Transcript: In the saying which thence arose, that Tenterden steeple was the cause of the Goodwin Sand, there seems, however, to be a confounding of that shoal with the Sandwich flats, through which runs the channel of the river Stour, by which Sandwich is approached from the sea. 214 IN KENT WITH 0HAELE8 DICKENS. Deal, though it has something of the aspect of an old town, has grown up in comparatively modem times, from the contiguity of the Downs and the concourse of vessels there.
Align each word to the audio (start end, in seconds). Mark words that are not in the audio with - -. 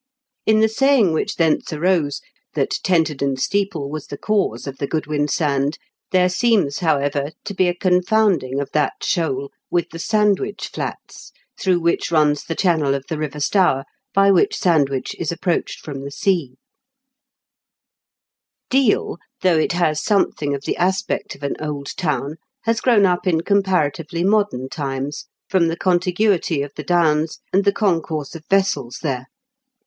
In 0.47 0.61
the 0.61 0.67
saying 0.67 1.13
which 1.13 1.35
thence 1.35 1.71
arose, 1.71 2.21
that 2.55 2.71
Tenterden 2.83 3.37
steeple 3.37 3.87
was 3.87 4.07
the 4.07 4.17
cause 4.17 4.65
of 4.65 4.77
the 4.79 4.87
Goodwin 4.87 5.27
Sand, 5.27 5.77
there 6.11 6.27
seems, 6.27 6.79
however, 6.79 7.29
to 7.45 7.53
be 7.53 7.67
a 7.67 7.75
confounding 7.75 8.59
of 8.59 8.71
that 8.71 8.93
shoal 9.03 9.51
with 9.69 9.91
the 9.91 9.99
Sandwich 9.99 10.69
flats, 10.73 11.31
through 11.55 11.81
which 11.81 12.09
runs 12.11 12.43
the 12.43 12.55
channel 12.55 12.95
of 12.95 13.03
the 13.09 13.17
river 13.19 13.39
Stour, 13.39 13.83
by 14.11 14.31
which 14.31 14.55
Sandwich 14.57 15.15
is 15.19 15.31
approached 15.31 15.81
from 15.85 16.01
the 16.01 16.09
sea. 16.09 16.55
214 18.71 18.73
IN 18.73 18.73
KENT 18.73 18.73
WITH 18.73 18.73
0HAELE8 18.73 18.73
DICKENS. 18.73 18.85
Deal, 18.87 19.17
though 19.43 19.63
it 19.63 19.71
has 19.85 20.03
something 20.03 20.55
of 20.55 20.63
the 20.65 20.77
aspect 20.77 21.35
of 21.35 21.43
an 21.43 21.55
old 21.59 21.95
town, 21.95 22.37
has 22.63 22.81
grown 22.81 23.05
up 23.05 23.27
in 23.27 23.41
comparatively 23.41 24.23
modem 24.23 24.67
times, 24.67 25.25
from 25.47 25.67
the 25.67 25.77
contiguity 25.77 26.63
of 26.63 26.71
the 26.75 26.83
Downs 26.83 27.39
and 27.53 27.63
the 27.65 27.71
concourse 27.71 28.33
of 28.33 28.43
vessels 28.49 28.97
there. 29.03 29.27